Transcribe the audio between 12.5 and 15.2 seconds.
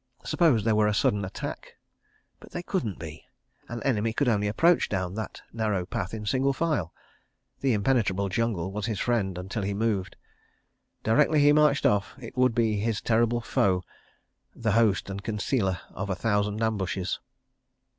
be his terrible foe, the host